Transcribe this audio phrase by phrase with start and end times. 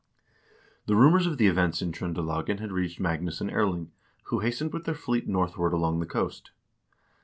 [0.87, 3.91] The rumors of the events in Tr0ndelagen had reached Magnus and Erling,
[4.23, 6.49] who hastened with their fleet northward along the coast.